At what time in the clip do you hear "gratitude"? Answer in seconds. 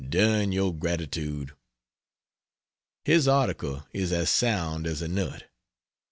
0.73-1.51